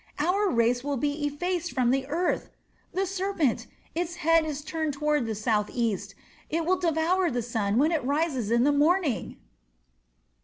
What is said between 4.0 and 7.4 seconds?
head is turned toward the southeast. It will devour